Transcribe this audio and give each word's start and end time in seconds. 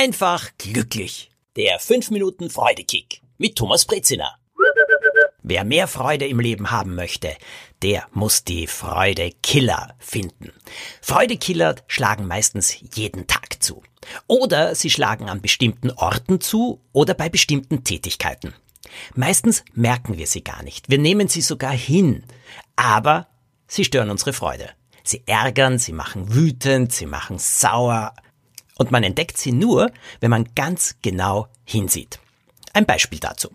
einfach 0.00 0.48
glücklich. 0.56 1.30
Der 1.56 1.78
5 1.78 2.10
Minuten 2.10 2.48
Freudekick 2.48 3.20
mit 3.36 3.56
Thomas 3.56 3.84
Brezina. 3.84 4.34
Wer 5.42 5.64
mehr 5.64 5.88
Freude 5.88 6.26
im 6.26 6.40
Leben 6.40 6.70
haben 6.70 6.94
möchte, 6.94 7.36
der 7.82 8.06
muss 8.12 8.42
die 8.44 8.66
Freudekiller 8.66 9.94
finden. 9.98 10.54
Freudekiller 11.02 11.74
schlagen 11.86 12.26
meistens 12.26 12.78
jeden 12.94 13.26
Tag 13.26 13.62
zu. 13.62 13.82
Oder 14.26 14.74
sie 14.74 14.88
schlagen 14.88 15.28
an 15.28 15.42
bestimmten 15.42 15.90
Orten 15.90 16.40
zu 16.40 16.80
oder 16.92 17.12
bei 17.12 17.28
bestimmten 17.28 17.84
Tätigkeiten. 17.84 18.54
Meistens 19.14 19.64
merken 19.74 20.16
wir 20.16 20.26
sie 20.26 20.42
gar 20.42 20.62
nicht. 20.62 20.88
Wir 20.88 20.98
nehmen 20.98 21.28
sie 21.28 21.42
sogar 21.42 21.72
hin. 21.72 22.24
Aber 22.74 23.26
sie 23.66 23.84
stören 23.84 24.08
unsere 24.08 24.32
Freude. 24.32 24.70
Sie 25.04 25.24
ärgern, 25.26 25.78
sie 25.78 25.92
machen 25.92 26.34
wütend, 26.34 26.90
sie 26.90 27.06
machen 27.06 27.38
sauer. 27.38 28.14
Und 28.80 28.90
man 28.90 29.02
entdeckt 29.02 29.36
sie 29.36 29.52
nur, 29.52 29.92
wenn 30.20 30.30
man 30.30 30.48
ganz 30.54 30.96
genau 31.02 31.48
hinsieht. 31.66 32.18
Ein 32.72 32.86
Beispiel 32.86 33.18
dazu. 33.18 33.50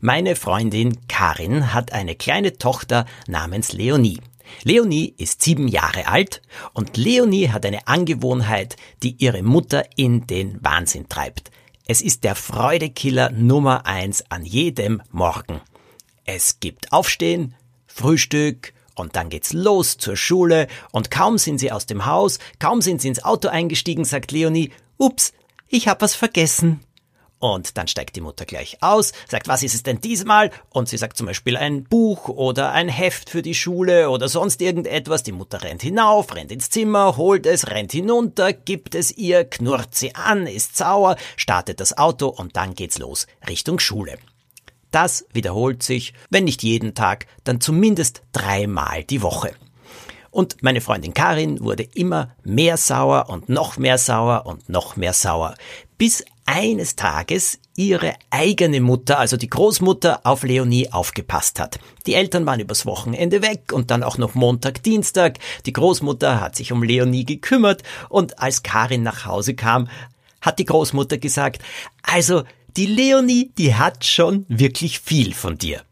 Meine 0.00 0.36
Freundin 0.36 1.08
Karin 1.08 1.74
hat 1.74 1.92
eine 1.92 2.14
kleine 2.14 2.58
Tochter 2.58 3.04
namens 3.26 3.72
Leonie. 3.72 4.20
Leonie 4.62 5.12
ist 5.18 5.42
sieben 5.42 5.66
Jahre 5.66 6.06
alt 6.06 6.42
und 6.74 6.96
Leonie 6.96 7.48
hat 7.48 7.66
eine 7.66 7.88
Angewohnheit, 7.88 8.76
die 9.02 9.16
ihre 9.18 9.42
Mutter 9.42 9.84
in 9.96 10.28
den 10.28 10.62
Wahnsinn 10.62 11.08
treibt. 11.08 11.50
Es 11.88 12.00
ist 12.00 12.22
der 12.22 12.36
Freudekiller 12.36 13.30
Nummer 13.30 13.84
eins 13.84 14.30
an 14.30 14.44
jedem 14.44 15.02
Morgen. 15.10 15.60
Es 16.24 16.60
gibt 16.60 16.92
Aufstehen, 16.92 17.56
Frühstück, 17.88 18.74
und 18.98 19.16
dann 19.16 19.28
geht's 19.28 19.52
los 19.52 19.98
zur 19.98 20.16
Schule 20.16 20.68
und 20.92 21.10
kaum 21.10 21.38
sind 21.38 21.58
sie 21.58 21.72
aus 21.72 21.86
dem 21.86 22.06
Haus, 22.06 22.38
kaum 22.58 22.80
sind 22.82 23.00
sie 23.00 23.08
ins 23.08 23.24
Auto 23.24 23.48
eingestiegen, 23.48 24.04
sagt 24.04 24.32
Leonie, 24.32 24.72
ups, 24.96 25.32
ich 25.68 25.88
hab 25.88 26.02
was 26.02 26.14
vergessen. 26.14 26.80
Und 27.40 27.78
dann 27.78 27.86
steigt 27.86 28.16
die 28.16 28.20
Mutter 28.20 28.44
gleich 28.44 28.78
aus, 28.80 29.12
sagt, 29.28 29.46
was 29.46 29.62
ist 29.62 29.74
es 29.74 29.84
denn 29.84 30.00
diesmal? 30.00 30.50
Und 30.70 30.88
sie 30.88 30.96
sagt 30.96 31.16
zum 31.16 31.26
Beispiel 31.26 31.56
ein 31.56 31.84
Buch 31.84 32.28
oder 32.28 32.72
ein 32.72 32.88
Heft 32.88 33.30
für 33.30 33.42
die 33.42 33.54
Schule 33.54 34.10
oder 34.10 34.28
sonst 34.28 34.60
irgendetwas. 34.60 35.22
Die 35.22 35.32
Mutter 35.32 35.62
rennt 35.62 35.82
hinauf, 35.82 36.34
rennt 36.34 36.50
ins 36.50 36.70
Zimmer, 36.70 37.16
holt 37.16 37.46
es, 37.46 37.68
rennt 37.68 37.92
hinunter, 37.92 38.52
gibt 38.52 38.96
es 38.96 39.16
ihr, 39.16 39.44
knurrt 39.44 39.94
sie 39.94 40.16
an, 40.16 40.48
ist 40.48 40.76
sauer, 40.76 41.16
startet 41.36 41.78
das 41.78 41.96
Auto 41.96 42.26
und 42.26 42.56
dann 42.56 42.74
geht's 42.74 42.98
los 42.98 43.28
Richtung 43.48 43.78
Schule. 43.78 44.18
Das 44.90 45.26
wiederholt 45.32 45.82
sich, 45.82 46.14
wenn 46.30 46.44
nicht 46.44 46.62
jeden 46.62 46.94
Tag, 46.94 47.26
dann 47.44 47.60
zumindest 47.60 48.22
dreimal 48.32 49.04
die 49.04 49.22
Woche. 49.22 49.54
Und 50.30 50.62
meine 50.62 50.80
Freundin 50.80 51.14
Karin 51.14 51.60
wurde 51.60 51.82
immer 51.82 52.34
mehr 52.44 52.76
sauer 52.76 53.28
und 53.28 53.48
noch 53.48 53.76
mehr 53.76 53.98
sauer 53.98 54.46
und 54.46 54.68
noch 54.68 54.96
mehr 54.96 55.12
sauer, 55.12 55.54
bis 55.96 56.24
eines 56.44 56.96
Tages 56.96 57.58
ihre 57.76 58.14
eigene 58.30 58.80
Mutter, 58.80 59.18
also 59.18 59.36
die 59.36 59.50
Großmutter, 59.50 60.20
auf 60.24 60.42
Leonie 60.42 60.90
aufgepasst 60.90 61.60
hat. 61.60 61.78
Die 62.06 62.14
Eltern 62.14 62.46
waren 62.46 62.60
übers 62.60 62.86
Wochenende 62.86 63.42
weg 63.42 63.72
und 63.72 63.90
dann 63.90 64.02
auch 64.02 64.16
noch 64.16 64.34
Montag, 64.34 64.82
Dienstag. 64.82 65.38
Die 65.66 65.72
Großmutter 65.72 66.40
hat 66.40 66.56
sich 66.56 66.72
um 66.72 66.82
Leonie 66.82 67.24
gekümmert 67.24 67.82
und 68.08 68.38
als 68.38 68.62
Karin 68.62 69.02
nach 69.02 69.26
Hause 69.26 69.54
kam, 69.54 69.88
hat 70.40 70.58
die 70.58 70.64
Großmutter 70.64 71.18
gesagt, 71.18 71.62
also 72.02 72.44
die 72.76 72.86
Leonie, 72.86 73.52
die 73.56 73.74
hat 73.74 74.04
schon 74.04 74.44
wirklich 74.48 75.00
viel 75.00 75.34
von 75.34 75.58
dir. 75.58 75.82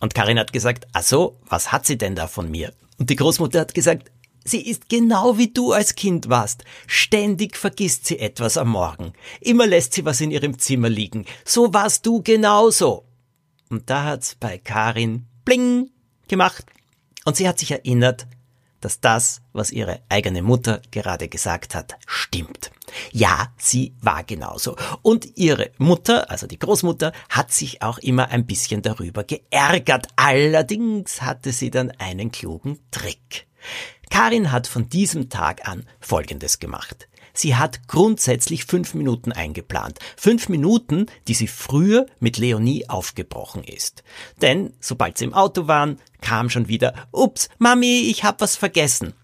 Und 0.00 0.14
Karin 0.14 0.38
hat 0.38 0.52
gesagt, 0.52 0.86
ach 0.92 1.02
so, 1.02 1.40
was 1.46 1.72
hat 1.72 1.86
sie 1.86 1.96
denn 1.96 2.14
da 2.14 2.26
von 2.26 2.50
mir? 2.50 2.72
Und 2.98 3.10
die 3.10 3.16
Großmutter 3.16 3.60
hat 3.60 3.74
gesagt, 3.74 4.10
sie 4.44 4.60
ist 4.60 4.88
genau 4.88 5.38
wie 5.38 5.52
du 5.52 5.72
als 5.72 5.94
Kind 5.94 6.28
warst. 6.28 6.64
Ständig 6.86 7.56
vergisst 7.56 8.06
sie 8.06 8.18
etwas 8.18 8.56
am 8.56 8.68
Morgen. 8.68 9.12
Immer 9.40 9.66
lässt 9.66 9.94
sie 9.94 10.04
was 10.04 10.20
in 10.20 10.30
ihrem 10.30 10.58
Zimmer 10.58 10.90
liegen. 10.90 11.24
So 11.44 11.72
warst 11.72 12.04
du 12.04 12.22
genauso. 12.22 13.06
Und 13.70 13.88
da 13.88 14.04
hat's 14.04 14.34
bei 14.34 14.58
Karin 14.58 15.26
bling 15.44 15.90
gemacht. 16.28 16.66
Und 17.24 17.36
sie 17.36 17.48
hat 17.48 17.58
sich 17.58 17.70
erinnert, 17.70 18.26
dass 18.80 19.00
das, 19.00 19.40
was 19.54 19.70
ihre 19.70 20.02
eigene 20.10 20.42
Mutter 20.42 20.82
gerade 20.90 21.28
gesagt 21.28 21.74
hat, 21.74 21.94
stimmt. 22.06 22.70
Ja, 23.12 23.52
sie 23.56 23.94
war 24.00 24.24
genauso. 24.24 24.76
Und 25.02 25.36
ihre 25.36 25.70
Mutter, 25.78 26.30
also 26.30 26.46
die 26.46 26.58
Großmutter, 26.58 27.12
hat 27.28 27.52
sich 27.52 27.82
auch 27.82 27.98
immer 27.98 28.28
ein 28.28 28.46
bisschen 28.46 28.82
darüber 28.82 29.24
geärgert. 29.24 30.08
Allerdings 30.16 31.22
hatte 31.22 31.52
sie 31.52 31.70
dann 31.70 31.90
einen 31.98 32.30
klugen 32.30 32.78
Trick. 32.90 33.46
Karin 34.10 34.52
hat 34.52 34.66
von 34.66 34.88
diesem 34.88 35.28
Tag 35.28 35.66
an 35.66 35.86
Folgendes 36.00 36.58
gemacht. 36.58 37.08
Sie 37.36 37.56
hat 37.56 37.88
grundsätzlich 37.88 38.64
fünf 38.64 38.94
Minuten 38.94 39.32
eingeplant. 39.32 39.98
Fünf 40.16 40.48
Minuten, 40.48 41.06
die 41.26 41.34
sie 41.34 41.48
früher 41.48 42.06
mit 42.20 42.38
Leonie 42.38 42.88
aufgebrochen 42.88 43.64
ist. 43.64 44.04
Denn 44.40 44.72
sobald 44.78 45.18
sie 45.18 45.24
im 45.24 45.34
Auto 45.34 45.66
waren, 45.66 45.98
kam 46.20 46.48
schon 46.48 46.68
wieder, 46.68 46.94
ups, 47.10 47.48
Mami, 47.58 48.08
ich 48.08 48.22
hab 48.22 48.40
was 48.40 48.54
vergessen. 48.54 49.14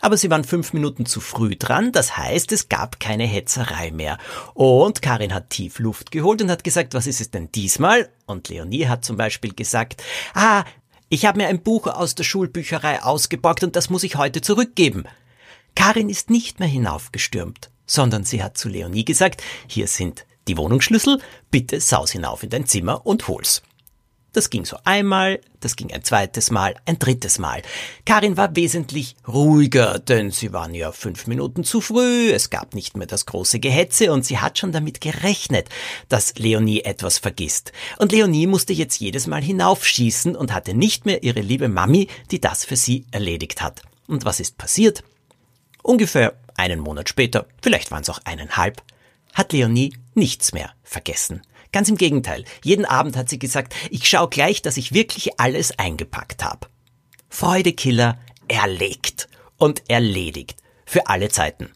Aber 0.00 0.16
sie 0.16 0.30
waren 0.30 0.44
fünf 0.44 0.72
Minuten 0.72 1.06
zu 1.06 1.20
früh 1.20 1.56
dran, 1.56 1.90
das 1.90 2.16
heißt, 2.16 2.52
es 2.52 2.68
gab 2.68 3.00
keine 3.00 3.24
Hetzerei 3.24 3.90
mehr. 3.90 4.18
Und 4.54 5.00
Karin 5.00 5.32
hat 5.32 5.50
tief 5.50 5.78
Luft 5.78 6.10
geholt 6.10 6.42
und 6.42 6.50
hat 6.50 6.64
gesagt, 6.64 6.94
was 6.94 7.06
ist 7.06 7.20
es 7.20 7.30
denn 7.30 7.50
diesmal? 7.52 8.10
Und 8.26 8.48
Leonie 8.48 8.86
hat 8.86 9.04
zum 9.04 9.16
Beispiel 9.16 9.54
gesagt, 9.54 10.02
ah, 10.34 10.64
ich 11.08 11.24
habe 11.24 11.38
mir 11.38 11.48
ein 11.48 11.62
Buch 11.62 11.86
aus 11.86 12.14
der 12.14 12.24
Schulbücherei 12.24 13.02
ausgeborgt 13.02 13.62
und 13.62 13.76
das 13.76 13.90
muss 13.90 14.02
ich 14.02 14.16
heute 14.16 14.40
zurückgeben. 14.40 15.04
Karin 15.74 16.08
ist 16.08 16.30
nicht 16.30 16.58
mehr 16.58 16.68
hinaufgestürmt, 16.68 17.70
sondern 17.86 18.24
sie 18.24 18.42
hat 18.42 18.58
zu 18.58 18.68
Leonie 18.68 19.04
gesagt, 19.04 19.42
hier 19.66 19.86
sind 19.86 20.26
die 20.48 20.56
Wohnungsschlüssel, 20.56 21.20
bitte 21.50 21.80
saus 21.80 22.12
hinauf 22.12 22.42
in 22.42 22.50
dein 22.50 22.66
Zimmer 22.66 23.06
und 23.06 23.28
hol's. 23.28 23.62
Das 24.36 24.50
ging 24.50 24.66
so 24.66 24.76
einmal, 24.84 25.40
das 25.60 25.76
ging 25.76 25.90
ein 25.94 26.04
zweites 26.04 26.50
Mal, 26.50 26.74
ein 26.84 26.98
drittes 26.98 27.38
Mal. 27.38 27.62
Karin 28.04 28.36
war 28.36 28.54
wesentlich 28.54 29.16
ruhiger, 29.26 29.98
denn 29.98 30.30
sie 30.30 30.52
waren 30.52 30.74
ja 30.74 30.92
fünf 30.92 31.26
Minuten 31.26 31.64
zu 31.64 31.80
früh, 31.80 32.32
es 32.32 32.50
gab 32.50 32.74
nicht 32.74 32.98
mehr 32.98 33.06
das 33.06 33.24
große 33.24 33.60
Gehetze 33.60 34.12
und 34.12 34.26
sie 34.26 34.38
hat 34.38 34.58
schon 34.58 34.72
damit 34.72 35.00
gerechnet, 35.00 35.70
dass 36.10 36.34
Leonie 36.36 36.82
etwas 36.82 37.16
vergisst. 37.16 37.72
Und 37.98 38.12
Leonie 38.12 38.46
musste 38.46 38.74
jetzt 38.74 39.00
jedes 39.00 39.26
Mal 39.26 39.40
hinaufschießen 39.40 40.36
und 40.36 40.52
hatte 40.52 40.74
nicht 40.74 41.06
mehr 41.06 41.22
ihre 41.22 41.40
liebe 41.40 41.70
Mami, 41.70 42.08
die 42.30 42.38
das 42.38 42.66
für 42.66 42.76
sie 42.76 43.06
erledigt 43.12 43.62
hat. 43.62 43.80
Und 44.06 44.26
was 44.26 44.38
ist 44.38 44.58
passiert? 44.58 45.02
Ungefähr 45.82 46.34
einen 46.58 46.80
Monat 46.80 47.08
später, 47.08 47.46
vielleicht 47.62 47.90
waren 47.90 48.02
es 48.02 48.10
auch 48.10 48.20
eineinhalb, 48.26 48.82
hat 49.32 49.54
Leonie 49.54 49.96
nichts 50.12 50.52
mehr 50.52 50.74
vergessen. 50.84 51.40
Ganz 51.76 51.90
im 51.90 51.98
Gegenteil, 51.98 52.46
jeden 52.64 52.86
Abend 52.86 53.18
hat 53.18 53.28
sie 53.28 53.38
gesagt, 53.38 53.74
ich 53.90 54.08
schau 54.08 54.28
gleich, 54.28 54.62
dass 54.62 54.78
ich 54.78 54.94
wirklich 54.94 55.38
alles 55.38 55.78
eingepackt 55.78 56.42
habe. 56.42 56.68
Freudekiller 57.28 58.18
erlegt 58.48 59.28
und 59.58 59.82
erledigt 59.90 60.56
für 60.86 61.08
alle 61.08 61.28
Zeiten. 61.28 61.68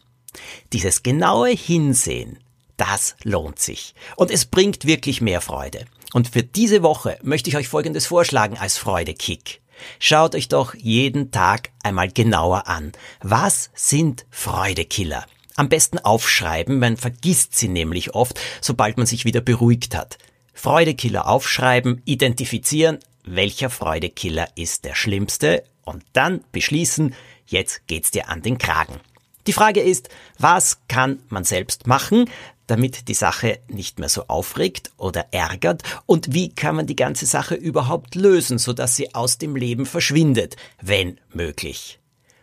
Dieses 0.73 1.03
genaue 1.03 1.49
Hinsehen, 1.49 2.39
das 2.77 3.15
lohnt 3.21 3.59
sich 3.59 3.93
und 4.15 4.31
es 4.31 4.47
bringt 4.47 4.85
wirklich 4.85 5.21
mehr 5.21 5.39
Freude. 5.39 5.85
Und 6.13 6.29
für 6.29 6.41
diese 6.41 6.81
Woche 6.81 7.19
möchte 7.21 7.51
ich 7.51 7.55
euch 7.55 7.67
Folgendes 7.67 8.07
vorschlagen 8.07 8.57
als 8.57 8.79
Freudekick. 8.79 9.61
Schaut 9.99 10.33
euch 10.33 10.47
doch 10.47 10.73
jeden 10.73 11.29
Tag 11.29 11.69
einmal 11.83 12.09
genauer 12.09 12.67
an. 12.67 12.91
Was 13.21 13.69
sind 13.75 14.25
Freudekiller? 14.31 15.27
Am 15.55 15.69
besten 15.69 15.99
aufschreiben, 15.99 16.79
man 16.79 16.97
vergisst 16.97 17.55
sie 17.55 17.67
nämlich 17.67 18.15
oft, 18.15 18.39
sobald 18.61 18.97
man 18.97 19.05
sich 19.05 19.25
wieder 19.25 19.41
beruhigt 19.41 19.95
hat. 19.95 20.17
Freudekiller 20.53 21.27
aufschreiben, 21.27 22.01
identifizieren, 22.05 22.99
welcher 23.23 23.69
Freudekiller 23.69 24.47
ist 24.55 24.85
der 24.85 24.95
schlimmste 24.95 25.63
und 25.83 26.03
dann 26.13 26.43
beschließen, 26.51 27.15
jetzt 27.45 27.87
geht's 27.87 28.11
dir 28.11 28.29
an 28.29 28.41
den 28.41 28.57
Kragen. 28.57 28.99
Die 29.47 29.53
Frage 29.53 29.81
ist, 29.81 30.09
was 30.37 30.79
kann 30.87 31.23
man 31.29 31.43
selbst 31.43 31.87
machen, 31.87 32.29
damit 32.67 33.07
die 33.07 33.15
Sache 33.15 33.59
nicht 33.67 33.99
mehr 33.99 34.07
so 34.07 34.27
aufregt 34.27 34.91
oder 34.97 35.27
ärgert 35.31 35.83
und 36.05 36.33
wie 36.33 36.53
kann 36.53 36.75
man 36.75 36.87
die 36.87 36.95
ganze 36.95 37.25
Sache 37.25 37.55
überhaupt 37.55 38.15
lösen, 38.15 38.59
sodass 38.59 38.95
sie 38.95 39.13
aus 39.13 39.37
dem 39.37 39.55
Leben 39.55 39.85
verschwindet, 39.85 40.55
wenn 40.81 41.19
möglich. 41.33 41.99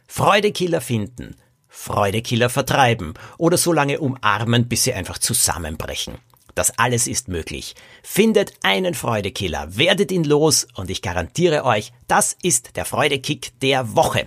Freudekiller 0.06 0.80
finden, 0.80 1.36
Freudekiller 1.68 2.50
vertreiben 2.50 3.14
oder 3.36 3.56
so 3.56 3.72
lange 3.72 4.00
umarmen, 4.00 4.68
bis 4.68 4.84
sie 4.84 4.94
einfach 4.94 5.18
zusammenbrechen. 5.18 6.18
Das 6.54 6.76
alles 6.76 7.06
ist 7.06 7.28
möglich. 7.28 7.76
Findet 8.02 8.52
einen 8.62 8.94
Freudekiller, 8.94 9.76
werdet 9.76 10.10
ihn 10.10 10.24
los 10.24 10.66
und 10.74 10.90
ich 10.90 11.02
garantiere 11.02 11.64
euch, 11.64 11.92
das 12.08 12.36
ist 12.42 12.74
der 12.76 12.84
Freudekick 12.84 13.52
der 13.60 13.94
Woche. 13.94 14.26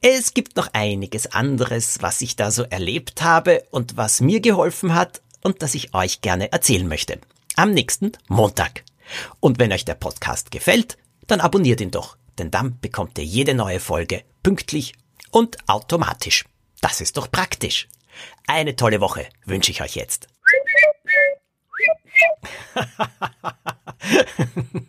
Es 0.00 0.34
gibt 0.34 0.56
noch 0.56 0.68
einiges 0.72 1.32
anderes, 1.32 1.98
was 2.00 2.22
ich 2.22 2.36
da 2.36 2.50
so 2.50 2.62
erlebt 2.62 3.22
habe 3.22 3.64
und 3.70 3.96
was 3.96 4.20
mir 4.20 4.40
geholfen 4.40 4.94
hat 4.94 5.20
und 5.42 5.62
das 5.62 5.74
ich 5.74 5.94
euch 5.94 6.20
gerne 6.20 6.52
erzählen 6.52 6.88
möchte. 6.88 7.18
Am 7.56 7.72
nächsten 7.72 8.12
Montag. 8.28 8.84
Und 9.40 9.58
wenn 9.58 9.72
euch 9.72 9.84
der 9.84 9.94
Podcast 9.94 10.50
gefällt, 10.50 10.96
dann 11.26 11.40
abonniert 11.40 11.80
ihn 11.80 11.90
doch, 11.90 12.16
denn 12.38 12.50
dann 12.50 12.78
bekommt 12.80 13.18
ihr 13.18 13.24
jede 13.24 13.54
neue 13.54 13.80
Folge 13.80 14.22
pünktlich 14.42 14.94
und 15.30 15.56
automatisch. 15.68 16.44
Das 16.80 17.00
ist 17.00 17.16
doch 17.16 17.30
praktisch. 17.30 17.88
Eine 18.46 18.76
tolle 18.76 19.00
Woche 19.00 19.26
wünsche 19.44 19.70
ich 19.70 19.82
euch 19.82 19.96
jetzt. 19.96 20.28